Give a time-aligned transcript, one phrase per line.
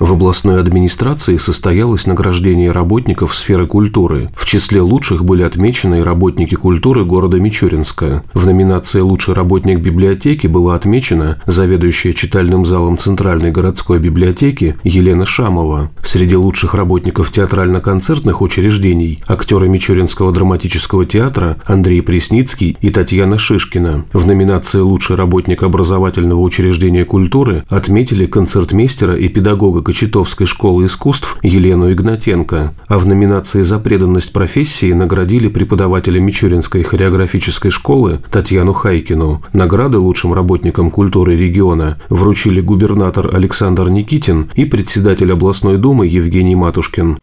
[0.00, 4.30] В областной администрации состоялось награждение работников сферы культуры.
[4.34, 8.24] В числе лучших были отмечены и работники культуры города Мичуринска.
[8.32, 15.90] В номинации «Лучший работник библиотеки» была отмечена заведующая читальным залом Центральной городской библиотеки Елена Шамова.
[16.02, 24.06] Среди лучших работников театрально-концертных учреждений– актеры Мичуринского драматического театра Андрей Пресницкий и Татьяна Шишкина.
[24.14, 31.92] В номинации «Лучший работник образовательного учреждения культуры» отметили концертмейстера и педагога Кочетовской школы искусств Елену
[31.92, 39.42] Игнатенко, а в номинации «За преданность профессии» наградили преподавателя Мичуринской хореографической школы Татьяну Хайкину.
[39.52, 47.18] Награды лучшим работникам культуры региона вручили губернатор Александр Никитин и председатель областной думы Евгений Матушкин.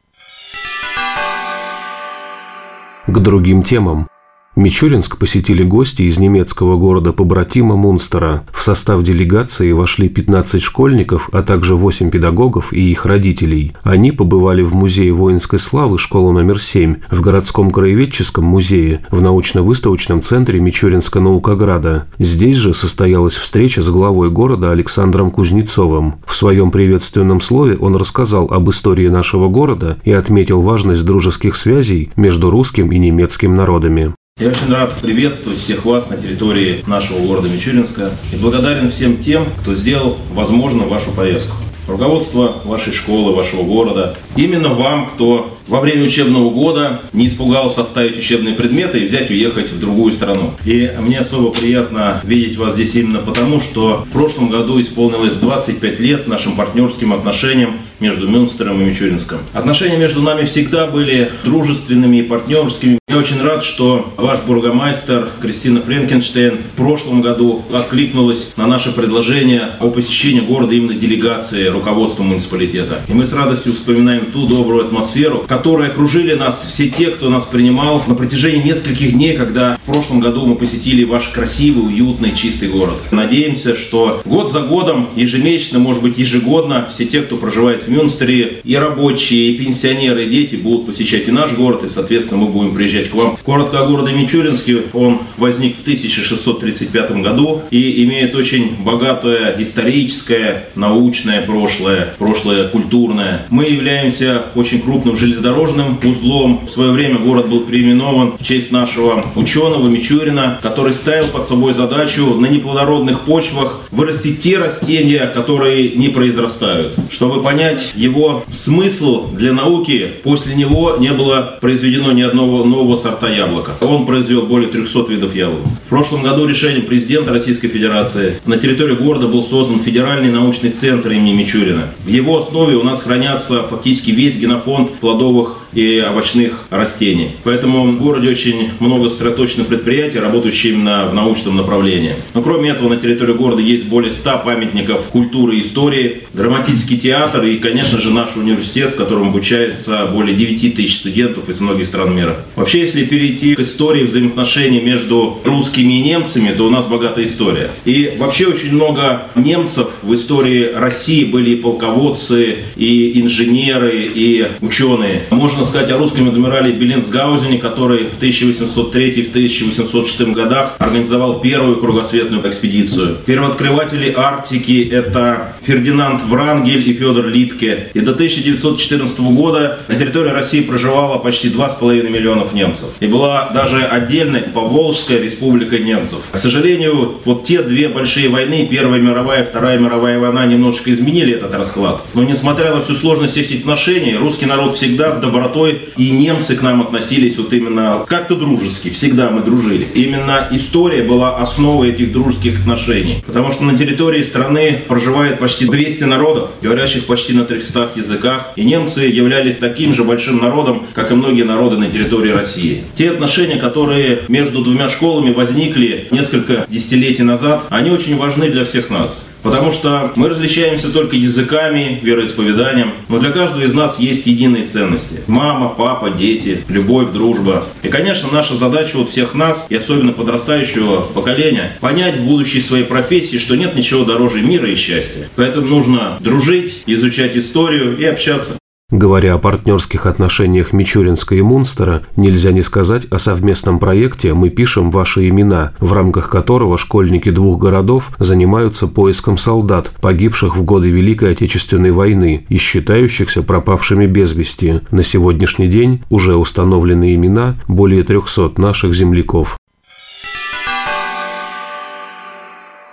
[3.08, 4.10] К другим темам.
[4.58, 8.44] Мичуринск посетили гости из немецкого города-побратима Мунстера.
[8.52, 13.74] В состав делегации вошли 15 школьников, а также 8 педагогов и их родителей.
[13.84, 20.24] Они побывали в Музее воинской славы школа номер 7, в городском краеведческом музее, в научно-выставочном
[20.24, 22.08] центре Мичуринска наукограда.
[22.18, 26.16] Здесь же состоялась встреча с главой города Александром Кузнецовым.
[26.26, 32.10] В своем приветственном слове он рассказал об истории нашего города и отметил важность дружеских связей
[32.16, 34.16] между русским и немецким народами.
[34.40, 39.48] Я очень рад приветствовать всех вас на территории нашего города Мичуринска и благодарен всем тем,
[39.60, 41.56] кто сделал возможно вашу поездку.
[41.88, 44.16] Руководство вашей школы, вашего города.
[44.36, 49.72] Именно вам, кто во время учебного года не испугался оставить учебные предметы и взять уехать
[49.72, 50.52] в другую страну.
[50.66, 56.00] И мне особо приятно видеть вас здесь именно потому, что в прошлом году исполнилось 25
[56.00, 59.40] лет нашим партнерским отношениям между Мюнстером и Мичуринском.
[59.54, 63.00] Отношения между нами всегда были дружественными и партнерскими.
[63.10, 69.72] Я очень рад, что ваш бургомайстер Кристина Френкенштейн в прошлом году откликнулась на наше предложение
[69.80, 73.00] о посещении города именно делегации руководства муниципалитета.
[73.08, 77.46] И мы с радостью вспоминаем ту добрую атмосферу, которые окружили нас, все те, кто нас
[77.46, 82.70] принимал на протяжении нескольких дней, когда в прошлом году мы посетили ваш красивый, уютный, чистый
[82.70, 82.94] город.
[83.10, 88.62] Надеемся, что год за годом, ежемесячно, может быть ежегодно, все те, кто проживает в Мюнстере,
[88.64, 92.76] и рабочие, и пенсионеры, и дети будут посещать и наш город, и, соответственно, мы будем
[92.76, 93.36] приезжать к вам.
[93.44, 94.84] Коротко о городе Мичуринске.
[94.94, 103.48] Он возник в 1635 году и имеет очень богатое историческое, научное прошлое, прошлое культурное.
[103.50, 106.66] Мы являемся очень крупным железнодорожным железнодорожным узлом.
[106.68, 111.74] В свое время город был переименован в честь нашего ученого Мичурина, который ставил под собой
[111.74, 116.96] задачу на неплодородных почвах вырастить те растения, которые не произрастают.
[117.12, 123.30] Чтобы понять его смысл для науки, после него не было произведено ни одного нового сорта
[123.30, 123.72] яблока.
[123.82, 125.62] Он произвел более 300 видов яблок.
[125.86, 131.12] В прошлом году решением президента Российской Федерации на территории города был создан Федеральный научный центр
[131.12, 131.88] имени Мичурина.
[132.04, 137.30] В его основе у нас хранятся фактически весь генофонд плодовых овощных и овощных растений.
[137.44, 142.16] Поэтому в городе очень много сосредоточено предприятий, работающих именно в научном направлении.
[142.34, 147.44] Но кроме этого на территории города есть более 100 памятников культуры и истории, драматический театр
[147.44, 152.16] и, конечно же, наш университет, в котором обучается более 9 тысяч студентов из многих стран
[152.16, 152.38] мира.
[152.56, 157.70] Вообще, если перейти к истории взаимоотношений между русскими и немцами, то у нас богатая история.
[157.86, 165.22] И вообще очень много немцев в истории России были и полководцы, и инженеры, и ученые.
[165.30, 173.18] Можно сказать о русском адмирале Беленсгаузене, который в 1803-1806 годах организовал первую кругосветную экспедицию.
[173.26, 177.90] Первооткрыватели Арктики– это Фердинанд Врангель и Федор Литке.
[177.94, 182.92] И до 1914 года на территории России проживало почти 2,5 миллионов немцев.
[183.02, 186.20] И была даже отдельная Поволжская республика немцев.
[186.32, 191.34] К сожалению, вот те две большие войны, Первая мировая и Вторая мировая война, немножечко изменили
[191.34, 192.02] этот расклад.
[192.14, 196.56] Но несмотря на всю сложность этих отношений, русский народ всегда с добротой добротой, и немцы
[196.56, 199.88] к нам относились вот именно как-то дружески, всегда мы дружили.
[199.94, 206.04] Именно история была основой этих дружеских отношений, потому что на территории страны проживает почти 200
[206.04, 211.16] народов, говорящих почти на 300 языках, и немцы являлись таким же большим народом, как и
[211.16, 212.84] многие народы на территории России.
[212.96, 218.90] Те отношения, которые между двумя школами возникли несколько десятилетий назад, они очень важны для всех
[218.90, 219.28] нас.
[219.44, 225.22] Потому что мы различаемся только языками, вероисповеданием, но для каждого из нас есть единые ценности.
[225.38, 227.68] Мама, папа, дети, любовь, дружба.
[227.84, 232.86] И, конечно, наша задача вот всех нас, и особенно подрастающего поколения, понять в будущей своей
[232.86, 235.30] профессии, что нет ничего дороже мира и счастья.
[235.36, 238.58] Поэтому нужно дружить, изучать историю и общаться.
[238.90, 244.92] Говоря о партнерских отношениях Мичуринска и Мунстера, нельзя не сказать о совместном проекте «Мы пишем
[244.92, 251.34] ваши имена», в рамках которого школьники двух городов занимаются поиском солдат, погибших в годы Великой
[251.34, 254.80] Отечественной войны и считающихся пропавшими без вести.
[254.90, 259.58] На сегодняшний день уже установлены имена более 300 наших земляков.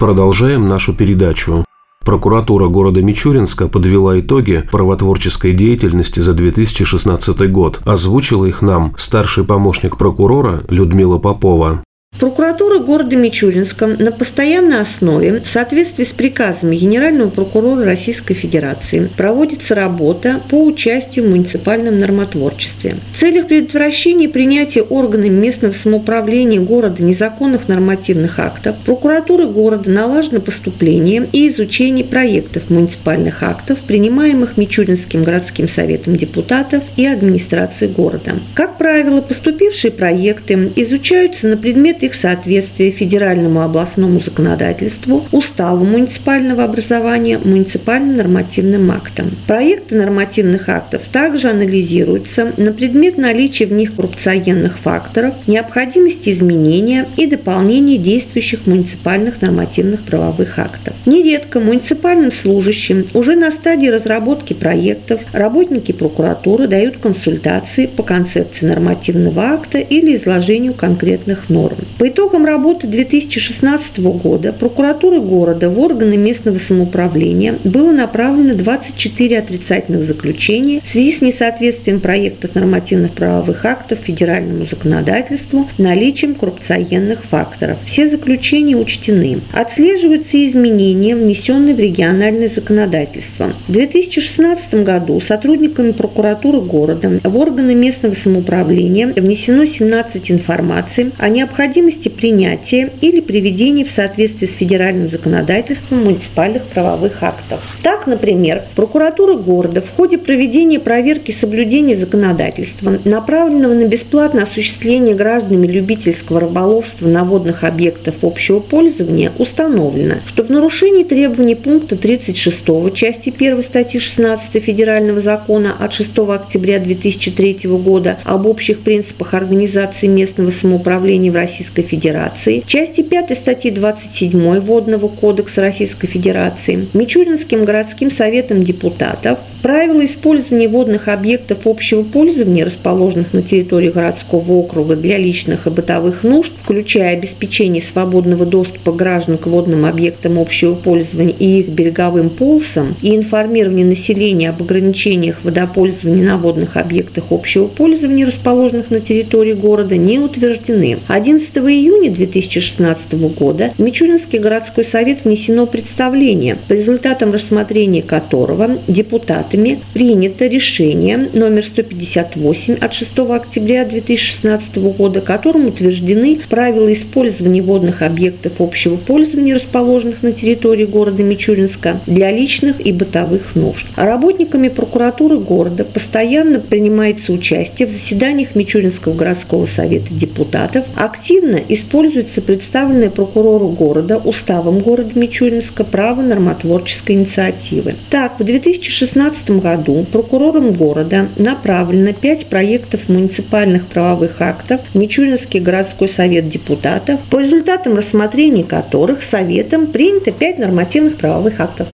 [0.01, 1.64] Продолжаем нашу передачу.
[2.05, 7.81] Прокуратура города Мичуринска подвела итоги правотворческой деятельности за 2016 год.
[7.85, 11.83] Озвучила их нам старший помощник прокурора Людмила Попова.
[12.19, 19.75] Прокуратура города Мичуринска на постоянной основе в соответствии с приказами Генерального прокурора Российской Федерации проводится
[19.75, 22.97] работа по участию в муниципальном нормотворчестве.
[23.13, 31.29] В целях предотвращения принятия органами местного самоуправления города незаконных нормативных актов прокуратуры города налажено поступление
[31.33, 38.37] и изучение проектов муниципальных актов, принимаемых Мичуринским городским советом депутатов и администрацией города.
[38.55, 47.39] Как правило, поступившие проекты изучаются на предмет их соответствие федеральному областному законодательству, уставу муниципального образования,
[47.43, 49.31] муниципальным нормативным актам.
[49.47, 57.27] Проекты нормативных актов также анализируются на предмет наличия в них коррупционных факторов, необходимости изменения и
[57.27, 60.95] дополнения действующих муниципальных нормативных правовых актов.
[61.07, 69.43] Нередко муниципальным служащим уже на стадии разработки проектов работники прокуратуры дают консультации по концепции нормативного
[69.43, 71.79] акта или изложению конкретных норм.
[71.99, 80.03] По итогам работы 2016 года прокуратуры города в органы местного самоуправления было направлено 24 отрицательных
[80.05, 87.79] заключения в связи с несоответствием проектов нормативных правовых актов федеральному законодательству наличием коррупционных факторов.
[87.87, 89.39] Все заключения учтены.
[89.53, 93.53] Отслеживаются изменения, внесенные в региональное законодательство.
[93.69, 101.84] В 2016 году сотрудниками прокуратуры города в органы местного самоуправления внесено 17 информаций о необходимости
[101.85, 107.61] необходимости принятия или приведения в соответствии с федеральным законодательством муниципальных правовых актов.
[107.83, 115.67] Так, например, прокуратура города в ходе проведения проверки соблюдения законодательства, направленного на бесплатное осуществление гражданами
[115.67, 122.65] любительского рыболовства на водных объектах общего пользования, установлено, что в нарушении требований пункта 36
[122.95, 130.07] части 1 статьи 16 Федерального закона от 6 октября 2003 года об общих принципах организации
[130.07, 137.65] местного самоуправления в Российской Российской Федерации, части 5 статьи 27 Водного кодекса Российской Федерации, Мичуринским
[137.65, 145.17] городским советом депутатов Правила использования водных объектов общего пользования, расположенных на территории городского округа для
[145.17, 151.61] личных и бытовых нужд, включая обеспечение свободного доступа граждан к водным объектам общего пользования и
[151.61, 158.91] их береговым полосам, и информирование населения об ограничениях водопользования на водных объектах общего пользования, расположенных
[158.91, 160.99] на территории города, не утверждены.
[161.09, 169.81] 11 июня 2016 года в Мичуринский городской совет внесено представление, по результатам рассмотрения которого депутатами
[169.93, 178.61] принято решение номер 158 от 6 октября 2016 года, которым утверждены правила использования водных объектов
[178.61, 183.87] общего пользования, расположенных на территории города Мичуринска, для личных и бытовых нужд.
[183.97, 193.11] Работниками прокуратуры города постоянно принимается участие в заседаниях Мичуринского городского совета депутатов, активно используется представленное
[193.11, 197.95] прокурору города уставом города Мичуринска право нормотворческой инициативы.
[198.11, 205.61] Так, в 2016 2015 году прокурором города направлено пять проектов муниципальных правовых актов в Мичуринский
[205.61, 211.89] городской совет депутатов, по результатам рассмотрения которых Советом принято пять нормативных правовых актов.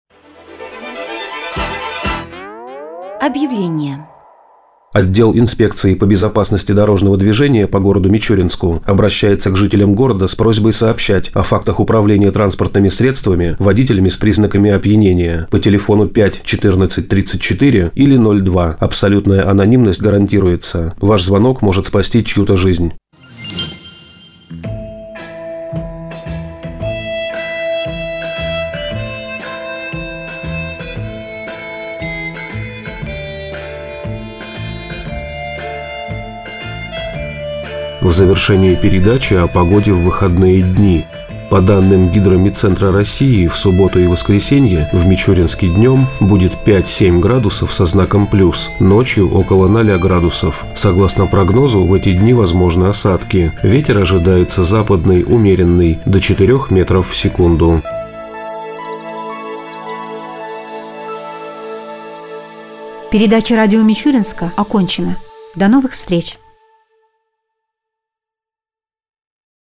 [3.20, 4.09] Объявление.
[4.92, 10.72] Отдел инспекции по безопасности дорожного движения по городу Мичуринску обращается к жителям города с просьбой
[10.72, 17.92] сообщать о фактах управления транспортными средствами водителями с признаками опьянения по телефону 5 14 34
[17.94, 18.76] или 02.
[18.80, 20.96] Абсолютная анонимность гарантируется.
[21.00, 22.92] Ваш звонок может спасти чью-то жизнь.
[38.00, 41.06] В завершении передачи о погоде в выходные дни.
[41.50, 47.86] По данным Гидромедцентра России, в субботу и воскресенье в Мичуринске днем будет 5-7 градусов со
[47.86, 50.64] знаком плюс, ночью около 0 градусов.
[50.74, 53.52] Согласно прогнозу, в эти дни возможны осадки.
[53.64, 57.82] Ветер ожидается западный, умеренный, до 4 метров в секунду.
[63.10, 65.16] Передача радио Мичуринска окончена.
[65.56, 66.39] До новых встреч!